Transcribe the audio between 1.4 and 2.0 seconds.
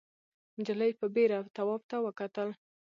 تواب ته